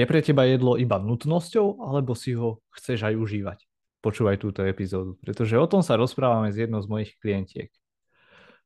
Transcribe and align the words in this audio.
Je 0.00 0.08
pre 0.08 0.24
teba 0.24 0.48
jedlo 0.48 0.80
iba 0.80 0.96
nutnosťou, 0.96 1.84
alebo 1.84 2.16
si 2.16 2.32
ho 2.32 2.64
chceš 2.72 3.04
aj 3.04 3.20
užívať? 3.20 3.58
Počúvaj 4.00 4.40
túto 4.40 4.64
epizódu, 4.64 5.20
pretože 5.20 5.60
o 5.60 5.68
tom 5.68 5.84
sa 5.84 6.00
rozprávame 6.00 6.48
s 6.48 6.56
jednou 6.56 6.80
z 6.80 6.88
mojich 6.88 7.12
klientiek. 7.20 7.68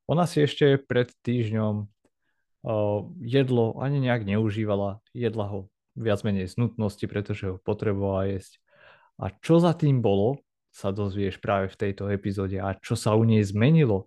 Ona 0.06 0.30
si 0.30 0.46
ešte 0.46 0.78
pred 0.78 1.10
týždňom 1.26 1.90
jedlo 3.18 3.74
ani 3.82 3.98
nejak 3.98 4.22
neužívala, 4.30 5.02
jedla 5.10 5.50
ho 5.50 5.58
viac 5.98 6.22
menej 6.22 6.54
z 6.54 6.54
nutnosti, 6.54 7.02
pretože 7.10 7.50
ho 7.50 7.58
potrebovala 7.58 8.30
jesť. 8.30 8.62
A 9.18 9.34
čo 9.34 9.58
za 9.58 9.74
tým 9.74 9.98
bolo, 10.06 10.38
sa 10.70 10.94
dozvieš 10.94 11.42
práve 11.42 11.66
v 11.66 11.78
tejto 11.82 12.14
epizóde 12.14 12.62
a 12.62 12.78
čo 12.78 12.94
sa 12.94 13.18
u 13.18 13.26
nej 13.26 13.42
zmenilo, 13.42 14.06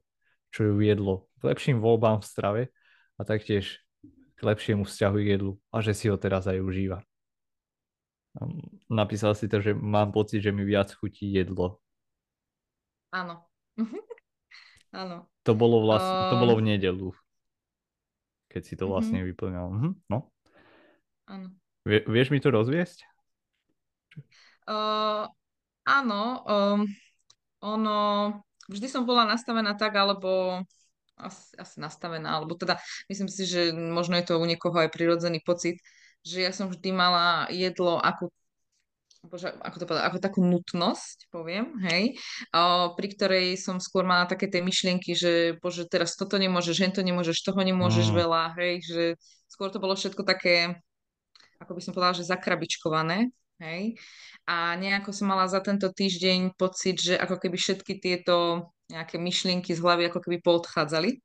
čo 0.56 0.72
ju 0.72 0.80
viedlo 0.80 1.28
k 1.44 1.52
lepším 1.52 1.84
voľbám 1.84 2.24
v 2.24 2.30
strave 2.32 2.62
a 3.20 3.28
taktiež 3.28 3.84
k 4.36 4.40
lepšiemu 4.40 4.88
vzťahu 4.88 5.16
k 5.20 5.28
jedlu 5.36 5.60
a 5.76 5.84
že 5.84 5.92
si 5.92 6.08
ho 6.08 6.16
teraz 6.16 6.48
aj 6.48 6.64
užíva. 6.64 7.04
Napísal 8.88 9.34
si 9.34 9.50
to, 9.50 9.60
že 9.60 9.74
mám 9.74 10.14
pocit, 10.14 10.46
že 10.46 10.54
mi 10.54 10.64
viac 10.64 10.94
chutí 10.94 11.30
jedlo. 11.34 11.82
Áno. 13.12 13.44
Áno. 14.94 15.28
To 15.44 15.52
bolo, 15.56 15.84
vlastne, 15.84 16.16
uh... 16.28 16.32
to 16.32 16.36
bolo 16.40 16.54
v 16.60 16.76
nedelu, 16.76 17.10
keď 18.52 18.62
si 18.64 18.74
to 18.80 18.88
mhm. 18.88 18.92
vlastne 18.92 19.20
uh-huh. 19.20 19.30
vyplňal. 19.32 19.68
Uh-huh. 19.68 19.94
No. 20.08 20.20
Áno. 21.28 21.48
Vie, 21.88 22.04
vieš 22.08 22.32
mi 22.32 22.40
to 22.44 22.52
rozviesť? 22.52 23.04
Uh, 24.68 25.28
áno. 25.88 26.22
Um, 26.44 26.80
ono... 27.64 27.98
Vždy 28.68 28.92
som 28.92 29.08
bola 29.08 29.24
nastavená 29.24 29.80
tak, 29.80 29.96
alebo 29.96 30.60
asi, 31.16 31.56
asi 31.58 31.80
nastavená, 31.80 32.38
alebo 32.38 32.54
teda 32.54 32.78
myslím 33.10 33.32
si, 33.32 33.48
že 33.48 33.72
možno 33.72 34.20
je 34.20 34.28
to 34.28 34.36
u 34.38 34.46
niekoho 34.46 34.76
aj 34.76 34.94
prirodzený 34.94 35.40
pocit, 35.42 35.82
že 36.28 36.40
ja 36.44 36.52
som 36.52 36.68
vždy 36.68 36.90
mala 36.92 37.48
jedlo 37.50 37.98
ako 38.04 38.28
bože, 39.28 39.52
ako 39.60 39.78
to 39.78 39.86
povedať, 39.86 40.06
ako 40.08 40.18
takú 40.24 40.40
nutnosť, 40.42 41.18
poviem, 41.30 41.76
hej, 41.84 42.16
o, 42.56 42.96
pri 42.96 43.08
ktorej 43.12 43.48
som 43.60 43.78
skôr 43.78 44.08
mala 44.08 44.26
také 44.26 44.48
tie 44.48 44.64
myšlienky, 44.64 45.14
že 45.14 45.60
bože, 45.60 45.86
teraz 45.86 46.16
toto 46.16 46.40
nemôžeš, 46.40 46.78
hen 46.80 46.94
to 46.96 47.04
nemôžeš, 47.04 47.44
toho 47.44 47.60
nemôžeš 47.60 48.10
mm. 48.10 48.16
veľa, 48.16 48.44
hej, 48.58 48.74
že 48.88 49.04
skôr 49.52 49.68
to 49.70 49.84
bolo 49.84 49.94
všetko 49.94 50.24
také, 50.24 50.80
ako 51.60 51.76
by 51.76 51.82
som 51.84 51.92
povedala, 51.92 52.18
že 52.18 52.30
zakrabičkované, 52.30 53.28
hej, 53.60 54.00
a 54.48 54.80
nejako 54.80 55.12
som 55.12 55.28
mala 55.28 55.46
za 55.52 55.60
tento 55.60 55.92
týždeň 55.92 56.56
pocit, 56.56 56.98
že 57.02 57.20
ako 57.20 57.36
keby 57.42 57.58
všetky 57.60 58.00
tieto 58.00 58.70
nejaké 58.88 59.20
myšlienky 59.20 59.76
z 59.76 59.84
hlavy 59.84 60.08
ako 60.08 60.24
keby 60.24 60.40
poodchádzali, 60.40 61.20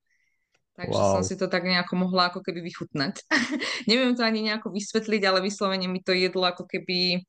Takže 0.72 0.96
wow. 0.96 1.20
som 1.20 1.22
si 1.22 1.36
to 1.36 1.52
tak 1.52 1.68
nejako 1.68 2.00
mohla 2.00 2.32
ako 2.32 2.40
keby 2.40 2.64
vychutnať. 2.64 3.28
Neviem 3.90 4.16
to 4.16 4.24
ani 4.24 4.40
nejako 4.40 4.72
vysvetliť, 4.72 5.22
ale 5.28 5.44
vyslovene 5.44 5.84
mi 5.84 6.00
to 6.00 6.16
jedlo 6.16 6.48
ako 6.48 6.64
keby 6.64 7.20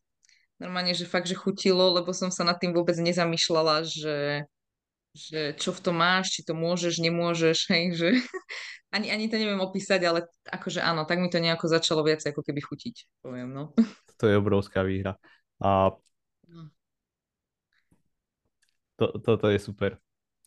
normálne, 0.64 0.96
že 0.96 1.04
fakt, 1.04 1.28
že 1.28 1.36
chutilo, 1.36 1.92
lebo 1.92 2.16
som 2.16 2.32
sa 2.32 2.48
nad 2.48 2.56
tým 2.56 2.72
vôbec 2.72 2.96
nezamýšľala, 2.96 3.84
že, 3.84 4.48
že 5.12 5.60
čo 5.60 5.76
v 5.76 5.84
tom 5.84 6.00
máš, 6.00 6.40
či 6.40 6.48
to 6.48 6.56
môžeš, 6.56 7.04
nemôžeš, 7.04 7.58
hej, 7.76 7.84
že 8.00 8.10
ani, 8.96 9.12
ani 9.12 9.28
to 9.28 9.36
neviem 9.36 9.60
opísať, 9.60 10.00
ale 10.08 10.20
akože 10.48 10.80
áno, 10.80 11.04
tak 11.04 11.20
mi 11.20 11.28
to 11.28 11.44
nejako 11.44 11.68
začalo 11.68 12.00
viac 12.08 12.24
ako 12.24 12.40
keby 12.40 12.64
chutiť, 12.64 13.20
poviem, 13.20 13.52
no. 13.52 13.76
To 14.24 14.30
je 14.32 14.40
obrovská 14.40 14.88
výhra. 14.88 15.20
A 15.60 15.92
no. 16.48 16.72
to, 18.96 19.20
toto 19.20 19.52
je 19.52 19.60
super. 19.60 20.00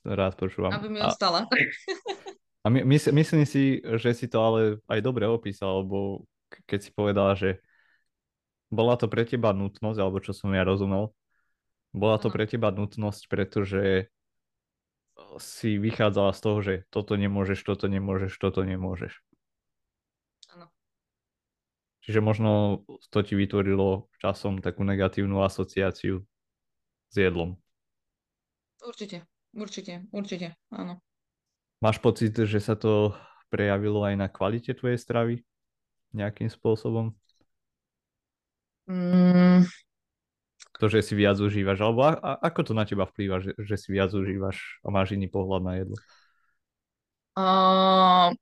Rád 0.06 0.38
počúvam. 0.38 0.70
Aby 0.70 0.88
mi 0.96 1.00
ostala. 1.02 1.44
A... 1.44 2.25
A 2.66 2.70
my, 2.70 2.82
my, 2.82 2.98
myslím 2.98 3.46
si, 3.46 3.78
že 3.78 4.10
si 4.10 4.26
to 4.26 4.42
ale 4.42 4.60
aj 4.90 4.98
dobre 4.98 5.22
opísal, 5.30 5.86
lebo 5.86 6.26
keď 6.66 6.78
si 6.82 6.90
povedala, 6.90 7.38
že 7.38 7.62
bola 8.74 8.98
to 8.98 9.06
pre 9.06 9.22
teba 9.22 9.54
nutnosť, 9.54 9.98
alebo 10.02 10.18
čo 10.18 10.34
som 10.34 10.50
ja 10.50 10.66
rozumel, 10.66 11.14
bola 11.94 12.18
to 12.18 12.26
pre 12.26 12.42
teba 12.42 12.74
nutnosť, 12.74 13.30
pretože 13.30 14.10
si 15.38 15.78
vychádzala 15.78 16.34
z 16.34 16.40
toho, 16.42 16.58
že 16.58 16.74
toto 16.90 17.14
nemôžeš, 17.14 17.62
toto 17.62 17.86
nemôžeš, 17.86 18.34
toto 18.34 18.66
nemôžeš. 18.66 19.14
Áno. 20.50 20.66
Čiže 22.02 22.18
možno 22.18 22.82
to 23.14 23.22
ti 23.22 23.38
vytvorilo 23.38 24.10
časom 24.18 24.58
takú 24.58 24.82
negatívnu 24.82 25.38
asociáciu 25.38 26.26
s 27.10 27.14
jedlom. 27.14 27.54
Určite, 28.82 29.22
určite, 29.54 30.02
určite, 30.10 30.58
áno. 30.74 30.98
Máš 31.80 32.00
pocit, 32.00 32.32
že 32.32 32.56
sa 32.56 32.72
to 32.72 33.12
prejavilo 33.52 34.00
aj 34.00 34.14
na 34.16 34.28
kvalite 34.32 34.72
tvojej 34.72 34.96
stravy 34.96 35.44
nejakým 36.16 36.48
spôsobom? 36.48 37.12
Mm. 38.88 39.68
To, 40.76 40.84
že 40.92 41.00
si 41.00 41.16
viac 41.16 41.40
užívaš, 41.40 41.80
alebo 41.80 42.04
a, 42.04 42.12
a, 42.16 42.30
ako 42.48 42.70
to 42.70 42.72
na 42.76 42.84
teba 42.84 43.08
vplýva, 43.08 43.40
že, 43.40 43.56
že 43.56 43.76
si 43.80 43.92
viac 43.92 44.12
užívaš 44.12 44.80
a 44.84 44.92
máš 44.92 45.16
iný 45.16 45.28
pohľad 45.28 45.62
na 45.64 45.72
jedlo? 45.80 45.96
Uh, 47.36 48.32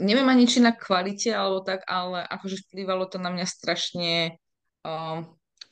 neviem 0.00 0.28
ani 0.28 0.48
či 0.48 0.60
na 0.64 0.72
kvalite 0.72 1.32
alebo 1.32 1.60
tak, 1.60 1.84
ale 1.84 2.24
akože 2.24 2.64
vplývalo 2.68 3.04
to 3.08 3.20
na 3.20 3.28
mňa 3.32 3.46
strašne 3.48 4.40
uh, 4.84 5.24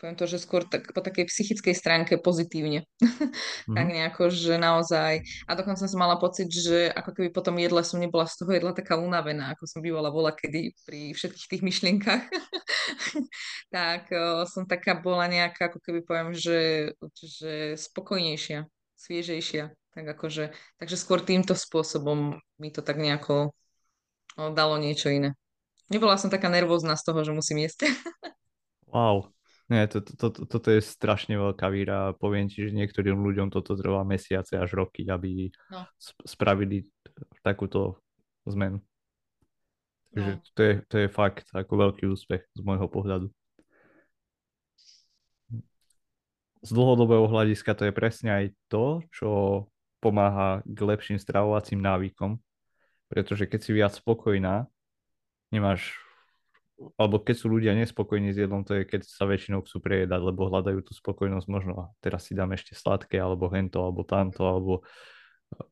poviem 0.02 0.18
to, 0.18 0.26
že 0.26 0.42
skôr 0.42 0.66
tak, 0.66 0.90
po 0.90 0.98
takej 0.98 1.30
psychickej 1.30 1.78
stránke 1.78 2.18
pozitívne. 2.18 2.82
Mm-hmm. 2.98 3.70
tak 3.78 3.86
nejako, 3.86 4.34
že 4.34 4.58
naozaj, 4.58 5.22
a 5.46 5.50
dokonca 5.54 5.86
som 5.86 5.94
mala 6.02 6.18
pocit, 6.18 6.50
že 6.50 6.90
ako 6.90 7.14
keby 7.14 7.30
potom 7.30 7.54
jedle 7.62 7.86
som 7.86 8.02
nebola 8.02 8.26
z 8.26 8.42
toho 8.42 8.50
jedla 8.50 8.74
taká 8.74 8.98
unavená, 8.98 9.54
ako 9.54 9.62
som 9.70 9.78
bývala 9.78 10.10
bola 10.10 10.34
kedy 10.34 10.74
pri 10.82 11.14
všetkých 11.14 11.46
tých 11.54 11.62
myšlienkach. 11.62 12.18
tak 13.78 14.10
o, 14.10 14.42
som 14.50 14.66
taká 14.66 14.98
bola 14.98 15.30
nejaká, 15.30 15.70
ako 15.70 15.78
keby 15.78 16.02
poviem, 16.02 16.34
že, 16.34 16.90
že 17.22 17.78
spokojnejšia, 17.78 18.66
sviežejšia. 18.98 19.70
Tak 19.92 20.04
akože, 20.18 20.50
takže 20.82 20.96
skôr 20.98 21.22
týmto 21.22 21.54
spôsobom 21.54 22.42
mi 22.58 22.68
to 22.74 22.82
tak 22.82 22.98
nejako 22.98 23.54
o, 24.34 24.50
dalo 24.50 24.82
niečo 24.82 25.14
iné. 25.14 25.38
Nebola 25.86 26.18
som 26.18 26.26
taká 26.26 26.50
nervózna 26.50 26.98
z 26.98 27.06
toho, 27.06 27.22
že 27.22 27.30
musím 27.30 27.62
jesť. 27.62 27.86
wow, 28.90 29.30
nie, 29.70 29.86
to, 29.86 30.02
to, 30.02 30.30
to, 30.30 30.42
toto 30.46 30.68
je 30.74 30.82
strašne 30.82 31.38
veľká 31.38 31.66
víra. 31.70 32.12
Poviem 32.18 32.50
ti, 32.50 32.66
že 32.66 32.74
niektorým 32.74 33.14
ľuďom 33.14 33.48
toto 33.54 33.78
trvá 33.78 34.02
mesiace 34.02 34.58
až 34.58 34.74
roky, 34.74 35.06
aby 35.06 35.54
no. 35.70 35.86
spravili 36.26 36.88
takúto 37.46 38.02
zmenu. 38.48 38.82
Takže 40.12 40.32
no. 40.36 40.42
to, 40.52 40.60
je, 40.60 40.74
to 40.90 40.96
je 41.06 41.08
fakt 41.08 41.46
ako 41.54 41.72
veľký 41.88 42.04
úspech 42.10 42.42
z 42.52 42.60
môjho 42.60 42.90
pohľadu. 42.90 43.28
Z 46.62 46.70
dlhodobého 46.70 47.26
hľadiska 47.26 47.74
to 47.74 47.90
je 47.90 47.92
presne 47.94 48.30
aj 48.30 48.46
to, 48.70 49.02
čo 49.10 49.30
pomáha 49.98 50.62
k 50.66 50.78
lepším 50.78 51.18
stravovacím 51.18 51.78
návykom, 51.82 52.38
pretože 53.06 53.46
keď 53.46 53.60
si 53.62 53.70
viac 53.72 53.92
spokojná, 53.94 54.66
nemáš 55.50 55.96
alebo 56.98 57.22
keď 57.22 57.36
sú 57.38 57.46
ľudia 57.52 57.72
nespokojní 57.78 58.34
s 58.34 58.42
jedlom, 58.42 58.66
to 58.66 58.80
je 58.80 58.88
keď 58.88 59.06
sa 59.06 59.28
väčšinou 59.28 59.62
chcú 59.62 59.78
prejedať, 59.78 60.20
lebo 60.22 60.50
hľadajú 60.50 60.82
tú 60.82 60.92
spokojnosť 60.96 61.46
možno 61.46 61.72
a 61.78 61.84
teraz 62.02 62.26
si 62.26 62.32
dám 62.34 62.54
ešte 62.56 62.74
sladké, 62.74 63.20
alebo 63.20 63.46
hento, 63.52 63.82
alebo 63.82 64.02
tamto, 64.02 64.42
alebo 64.42 64.82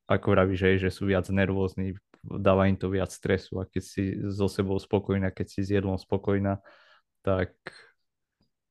ako 0.06 0.26
vravíš, 0.37 0.58
že, 0.61 0.70
že 0.88 0.91
sú 0.93 1.08
viac 1.08 1.26
nervózni, 1.32 1.97
dáva 2.20 2.69
im 2.69 2.76
to 2.76 2.93
viac 2.93 3.08
stresu 3.08 3.58
a 3.58 3.64
keď 3.64 3.82
si 3.82 4.02
so 4.29 4.47
sebou 4.47 4.76
spokojná, 4.76 5.32
keď 5.32 5.47
si 5.49 5.61
s 5.64 5.73
jedlom 5.73 5.97
spokojná, 5.97 6.61
tak 7.25 7.56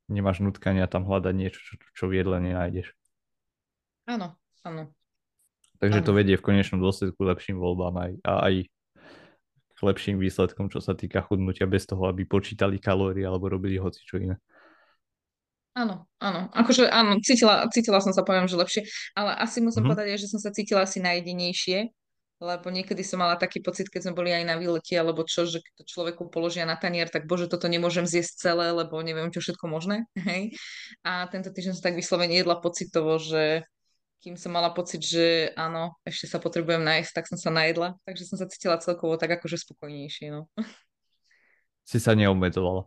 nemáš 0.10 0.42
nutkania 0.42 0.90
tam 0.90 1.06
hľadať 1.06 1.34
niečo, 1.34 1.60
čo, 1.62 1.74
čo 1.94 2.04
v 2.10 2.22
jedle 2.22 2.38
nenájdeš. 2.42 2.94
Áno, 4.10 4.38
áno. 4.66 4.94
Takže 5.80 6.02
áno. 6.02 6.06
to 6.06 6.12
vedie 6.18 6.36
v 6.38 6.46
konečnom 6.46 6.82
dôsledku 6.82 7.22
lepším 7.22 7.62
voľbám 7.62 7.96
aj, 7.96 8.12
a 8.26 8.32
aj 8.50 8.54
k 9.80 9.88
lepším 9.88 10.20
výsledkom, 10.20 10.68
čo 10.68 10.84
sa 10.84 10.92
týka 10.92 11.24
chudnutia, 11.24 11.64
bez 11.64 11.88
toho, 11.88 12.12
aby 12.12 12.28
počítali 12.28 12.76
kalórie 12.84 13.24
alebo 13.24 13.48
robili 13.48 13.80
hoci 13.80 14.04
čo 14.04 14.20
iné. 14.20 14.36
Áno, 15.80 16.12
áno. 16.20 16.52
Akože 16.52 16.92
áno, 16.92 17.24
cítila, 17.24 17.64
cítila 17.72 18.04
som 18.04 18.12
sa, 18.12 18.28
poviem, 18.28 18.52
že 18.52 18.60
lepšie, 18.60 18.82
ale 19.16 19.32
asi 19.40 19.64
musím 19.64 19.88
mm-hmm. 19.88 19.92
povedať, 19.96 20.20
že 20.20 20.28
som 20.28 20.42
sa 20.44 20.52
cítila 20.52 20.84
asi 20.84 21.00
najjedinejšie, 21.00 21.88
lebo 22.40 22.68
niekedy 22.72 23.04
som 23.04 23.24
mala 23.24 23.40
taký 23.40 23.64
pocit, 23.64 23.88
keď 23.88 24.10
sme 24.10 24.18
boli 24.20 24.32
aj 24.32 24.44
na 24.48 24.56
výlete, 24.60 24.96
alebo 24.96 25.24
čo, 25.24 25.48
že 25.48 25.64
keď 25.64 25.74
to 25.80 25.84
človeku 25.88 26.28
položia 26.32 26.68
na 26.68 26.76
tanier, 26.76 27.08
tak 27.08 27.28
bože, 27.28 27.48
toto 27.48 27.72
nemôžem 27.72 28.04
zjesť 28.04 28.52
celé, 28.52 28.76
lebo 28.76 29.00
neviem, 29.00 29.32
čo 29.32 29.40
všetko 29.40 29.72
možné. 29.72 30.08
Hej. 30.28 30.56
A 31.08 31.28
tento 31.32 31.52
týždeň 31.52 31.80
som 31.80 31.86
tak 31.86 31.96
vyslovene 31.96 32.36
jedla 32.36 32.60
pocitovo, 32.60 33.16
že 33.16 33.64
kým 34.20 34.36
som 34.36 34.52
mala 34.52 34.76
pocit, 34.76 35.00
že 35.00 35.56
áno, 35.56 35.96
ešte 36.04 36.28
sa 36.28 36.44
potrebujem 36.44 36.84
nájsť, 36.84 37.12
tak 37.16 37.26
som 37.32 37.40
sa 37.40 37.50
najedla, 37.56 37.96
takže 38.04 38.28
som 38.28 38.36
sa 38.36 38.52
cítila 38.52 38.76
celkovo 38.80 39.16
tak 39.16 39.40
akože 39.40 39.56
spokojnejšie, 39.64 40.36
no. 40.36 40.52
Si 41.88 41.98
sa 41.98 42.14
neobmedzovala. 42.14 42.86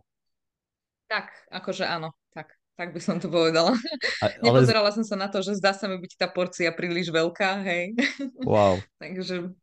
Tak, 1.09 1.33
akože 1.49 1.83
áno, 1.89 2.13
tak. 2.31 2.53
Tak 2.73 2.89
by 2.89 3.01
som 3.01 3.21
to 3.21 3.29
povedala. 3.29 3.77
A, 4.21 4.25
ale... 4.41 4.49
Nepozerala 4.49 4.89
som 4.89 5.05
sa 5.05 5.13
na 5.13 5.29
to, 5.29 5.45
že 5.45 5.61
zdá 5.61 5.77
sa 5.77 5.85
mi 5.85 6.01
byť 6.01 6.13
tá 6.17 6.25
porcia 6.25 6.73
príliš 6.73 7.13
veľká, 7.13 7.61
hej. 7.65 7.93
Wow. 8.49 8.81
Takže... 8.97 9.53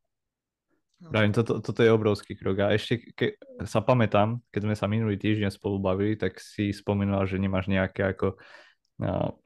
No. 1.00 1.08
Pravím, 1.16 1.32
toto, 1.32 1.64
toto 1.64 1.80
je 1.80 1.90
obrovský 1.90 2.36
krok. 2.36 2.60
A 2.60 2.76
ešte 2.76 3.00
ke, 3.16 3.40
sa 3.64 3.80
pamätám, 3.80 4.36
keď 4.52 4.60
sme 4.68 4.76
sa 4.76 4.86
minulý 4.86 5.16
týždeň 5.16 5.48
spolu 5.48 5.80
bavili, 5.80 6.12
tak 6.14 6.36
si 6.36 6.76
spomenula, 6.76 7.24
že 7.24 7.40
nemáš 7.40 7.72
nejaké 7.72 8.04
ako 8.04 8.36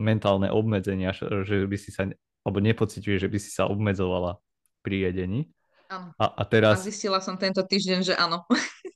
mentálne 0.03 0.51
obmedzenia, 0.51 1.15
že 1.17 1.65
by 1.65 1.77
si 1.79 1.95
sa, 1.95 2.11
alebo 2.43 2.59
nepociťuješ, 2.59 3.21
že 3.25 3.31
by 3.31 3.39
si 3.39 3.51
sa 3.55 3.71
obmedzovala 3.71 4.43
pri 4.83 5.11
jedení. 5.11 5.49
Áno. 5.89 6.11
A, 6.19 6.25
a 6.39 6.43
teraz... 6.45 6.83
A 6.83 6.91
zistila 6.91 7.23
som 7.23 7.39
tento 7.39 7.63
týždeň, 7.63 7.99
že 8.03 8.15
áno. 8.19 8.43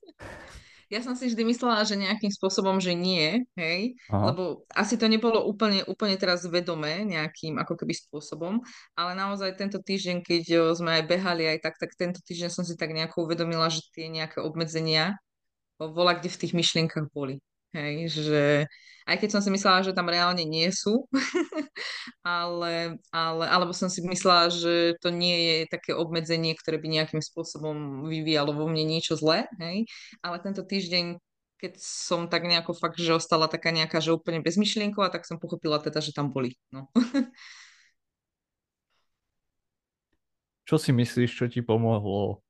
Ja 0.88 1.04
som 1.04 1.12
si 1.12 1.28
vždy 1.28 1.44
myslela, 1.52 1.84
že 1.84 2.00
nejakým 2.00 2.32
spôsobom, 2.32 2.80
že 2.80 2.96
nie, 2.96 3.44
hej, 3.60 3.92
Aha. 4.08 4.32
lebo 4.32 4.64
asi 4.72 4.96
to 4.96 5.04
nebolo 5.04 5.44
úplne, 5.44 5.84
úplne 5.84 6.16
teraz 6.16 6.48
vedomé 6.48 7.04
nejakým 7.04 7.60
ako 7.60 7.76
keby 7.76 7.92
spôsobom, 7.92 8.64
ale 8.96 9.12
naozaj 9.12 9.60
tento 9.60 9.84
týždeň, 9.84 10.24
keď 10.24 10.72
sme 10.72 10.96
aj 10.96 11.02
behali 11.04 11.44
aj 11.44 11.60
tak, 11.60 11.76
tak 11.76 11.92
tento 11.92 12.24
týždeň 12.24 12.48
som 12.48 12.64
si 12.64 12.72
tak 12.72 12.96
nejako 12.96 13.28
uvedomila, 13.28 13.68
že 13.68 13.84
tie 13.92 14.08
nejaké 14.08 14.40
obmedzenia 14.40 15.20
vola 15.76 16.16
kde 16.16 16.32
v 16.32 16.40
tých 16.40 16.52
myšlienkach 16.56 17.12
boli. 17.12 17.44
Hej, 17.78 18.10
že 18.10 18.42
aj 19.06 19.16
keď 19.22 19.30
som 19.38 19.40
si 19.40 19.54
myslela, 19.54 19.86
že 19.86 19.94
tam 19.94 20.10
reálne 20.10 20.42
nie 20.42 20.66
sú, 20.74 21.06
ale, 22.26 22.98
ale, 23.14 23.44
alebo 23.46 23.70
som 23.70 23.86
si 23.86 24.02
myslela, 24.02 24.50
že 24.50 24.98
to 24.98 25.14
nie 25.14 25.38
je 25.38 25.56
také 25.70 25.94
obmedzenie, 25.94 26.58
ktoré 26.58 26.82
by 26.82 26.90
nejakým 26.90 27.22
spôsobom 27.22 28.04
vyvíjalo 28.10 28.50
vo 28.50 28.66
mne 28.66 28.82
niečo 28.98 29.14
zlé, 29.14 29.46
hej, 29.62 29.86
ale 30.20 30.36
tento 30.42 30.66
týždeň 30.66 31.22
keď 31.58 31.74
som 31.82 32.30
tak 32.30 32.46
nejako 32.46 32.70
fakt, 32.70 33.02
že 33.02 33.18
ostala 33.18 33.50
taká 33.50 33.74
nejaká, 33.74 33.98
že 33.98 34.14
úplne 34.14 34.38
bezmyšlienková, 34.38 35.10
tak 35.10 35.26
som 35.26 35.42
pochopila 35.42 35.82
teda, 35.82 35.98
že 35.98 36.14
tam 36.14 36.30
boli. 36.30 36.54
No. 36.70 36.86
čo 40.68 40.76
si 40.78 40.94
myslíš, 40.94 41.30
čo 41.34 41.50
ti 41.50 41.64
pomohlo 41.64 42.44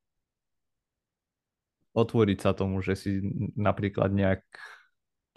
otvoriť 1.94 2.38
sa 2.42 2.50
tomu, 2.50 2.82
že 2.82 2.98
si 2.98 3.22
napríklad 3.54 4.10
nejak 4.10 4.42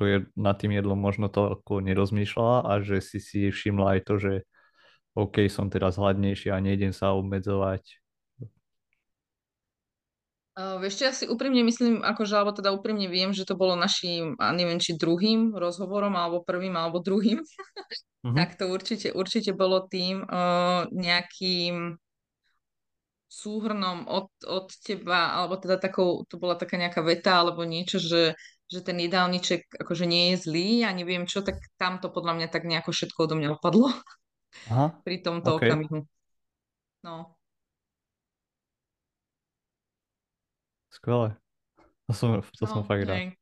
to 0.02 0.10
je 0.10 0.18
nad 0.34 0.58
tým 0.58 0.74
jedlom 0.74 0.98
možno 0.98 1.30
ako 1.30 1.86
nerozmýšľala 1.86 2.66
a 2.66 2.82
že 2.82 3.06
si 3.06 3.22
si 3.22 3.54
všimla 3.54 3.94
aj 3.94 4.00
to, 4.10 4.14
že 4.18 4.34
OK, 5.14 5.46
som 5.46 5.70
teraz 5.70 6.02
hladnejší 6.02 6.50
a 6.50 6.58
nejdem 6.58 6.90
sa 6.90 7.14
obmedzovať. 7.14 8.02
Uh, 10.58 10.82
vieš, 10.82 11.06
ja 11.06 11.14
si 11.14 11.30
úprimne 11.30 11.62
myslím, 11.64 12.02
akože, 12.02 12.34
alebo 12.34 12.52
teda 12.52 12.74
úprimne 12.74 13.08
viem, 13.08 13.30
že 13.32 13.46
to 13.46 13.54
bolo 13.54 13.78
našim, 13.78 14.36
a 14.42 14.52
neviem, 14.52 14.82
či 14.82 14.98
druhým 14.98 15.54
rozhovorom, 15.54 16.18
alebo 16.18 16.42
prvým, 16.42 16.74
alebo 16.76 17.00
druhým. 17.00 17.40
Uh-huh. 18.26 18.36
tak 18.36 18.58
to 18.58 18.68
určite, 18.68 19.14
určite 19.16 19.54
bolo 19.54 19.86
tým 19.86 20.26
uh, 20.26 20.90
nejakým 20.92 21.96
súhrnom 23.32 24.12
od, 24.12 24.28
od 24.44 24.68
teba, 24.84 25.40
alebo 25.40 25.56
teda 25.56 25.80
takou, 25.80 26.28
to 26.28 26.36
bola 26.36 26.60
taká 26.60 26.76
nejaká 26.76 27.00
veta, 27.00 27.40
alebo 27.40 27.64
niečo, 27.64 27.96
že 27.96 28.36
že 28.72 28.80
ten 28.80 28.96
jedálniček 29.04 29.68
akože 29.84 30.08
nie 30.08 30.32
je 30.34 30.48
zlý 30.48 30.70
a 30.88 30.96
neviem 30.96 31.28
čo, 31.28 31.44
tak 31.44 31.60
tam 31.76 32.00
to 32.00 32.08
podľa 32.08 32.40
mňa 32.40 32.48
tak 32.48 32.64
nejako 32.64 32.96
všetko 32.96 33.28
odo 33.28 33.36
mňa 33.36 33.60
opadlo 33.60 33.92
Aha, 34.72 34.96
pri 35.06 35.20
tomto 35.20 35.60
okay. 35.60 35.76
okamihu. 35.76 36.08
No. 37.04 37.36
Skvelé. 40.88 41.36
To 42.08 42.14
som, 42.16 42.40
to 42.40 42.64
no, 42.64 42.72
som 42.72 42.82
fakt 42.88 43.04
rád. 43.04 43.36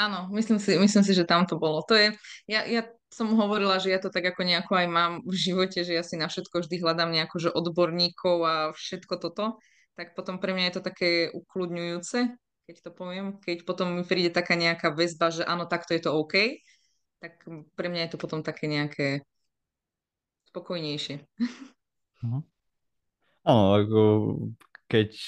Áno, 0.00 0.32
myslím 0.32 0.56
si, 0.56 0.80
myslím 0.80 1.04
si, 1.04 1.12
že 1.12 1.28
tam 1.28 1.44
to 1.44 1.60
bolo. 1.60 1.84
To 1.84 1.92
je, 1.92 2.16
ja, 2.48 2.64
ja 2.64 2.88
som 3.12 3.36
hovorila, 3.36 3.76
že 3.76 3.92
ja 3.92 4.00
to 4.00 4.08
tak 4.08 4.24
ako 4.32 4.48
nejako 4.48 4.80
aj 4.80 4.86
mám 4.88 5.12
v 5.28 5.34
živote, 5.36 5.84
že 5.84 5.92
ja 5.92 6.00
si 6.00 6.16
na 6.16 6.32
všetko 6.32 6.64
vždy 6.64 6.80
hľadám 6.80 7.12
nejako, 7.12 7.36
že 7.36 7.50
odborníkov 7.52 8.36
a 8.40 8.54
všetko 8.72 9.20
toto, 9.20 9.60
tak 10.00 10.16
potom 10.16 10.40
pre 10.40 10.56
mňa 10.56 10.72
je 10.72 10.74
to 10.80 10.82
také 10.88 11.10
ukludňujúce, 11.36 12.32
keď 12.70 12.86
to 12.86 12.90
poviem, 12.94 13.34
keď 13.42 13.66
potom 13.66 13.98
mi 13.98 14.06
príde 14.06 14.30
taká 14.30 14.54
nejaká 14.54 14.94
väzba, 14.94 15.34
že 15.34 15.42
áno, 15.42 15.66
takto 15.66 15.90
je 15.90 16.06
to 16.06 16.14
OK, 16.14 16.62
tak 17.18 17.42
pre 17.74 17.90
mňa 17.90 18.06
je 18.06 18.10
to 18.14 18.18
potom 18.22 18.46
také 18.46 18.70
nejaké 18.70 19.26
spokojnejšie. 20.54 21.26
Uh-huh. 22.22 22.46
Áno, 23.42 23.64
ako 23.74 24.00
keď 24.86 25.18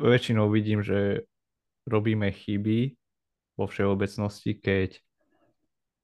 väčšinou 0.00 0.48
vidím, 0.48 0.80
že 0.80 1.28
robíme 1.84 2.32
chyby 2.32 2.96
vo 3.60 3.68
všeobecnosti, 3.68 4.56
keď 4.56 4.96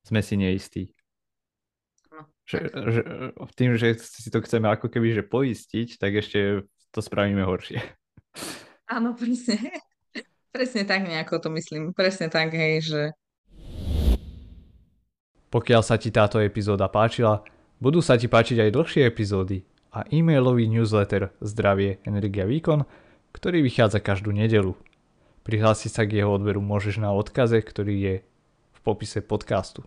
sme 0.05 0.21
si 0.21 0.37
neistí. 0.37 0.85
No, 2.13 2.29
že, 2.45 2.69
že, 2.69 3.01
tým, 3.57 3.81
že 3.81 3.97
si 3.97 4.29
to 4.29 4.45
chceme 4.45 4.69
ako 4.69 4.93
keby 4.93 5.17
že 5.17 5.25
poistiť, 5.25 5.97
tak 5.97 6.21
ešte 6.21 6.69
to 6.93 7.01
spravíme 7.01 7.41
horšie. 7.41 7.81
Áno, 8.93 9.17
presne. 9.17 9.81
Presne 10.51 10.83
tak 10.83 11.07
nejako 11.07 11.39
to 11.39 11.49
myslím. 11.55 11.95
Presne 11.95 12.27
tak, 12.27 12.51
hej, 12.51 12.83
že... 12.83 13.03
Pokiaľ 15.51 15.83
sa 15.83 15.99
ti 15.99 16.11
táto 16.11 16.43
epizóda 16.43 16.91
páčila, 16.91 17.43
budú 17.79 18.03
sa 18.03 18.19
ti 18.19 18.27
páčiť 18.27 18.67
aj 18.67 18.75
dlhšie 18.75 19.03
epizódy 19.07 19.67
a 19.91 20.07
e-mailový 20.11 20.71
newsletter 20.71 21.35
Zdravie, 21.43 21.99
Energia, 22.07 22.47
Výkon, 22.47 22.87
ktorý 23.35 23.63
vychádza 23.63 24.03
každú 24.03 24.31
nedelu. 24.31 24.75
Prihlásiť 25.43 25.91
sa 25.91 26.03
k 26.07 26.23
jeho 26.23 26.35
odberu 26.35 26.63
môžeš 26.63 27.03
na 27.03 27.11
odkaze, 27.11 27.59
ktorý 27.63 27.95
je 27.99 28.15
v 28.75 28.79
popise 28.83 29.23
podcastu. 29.23 29.83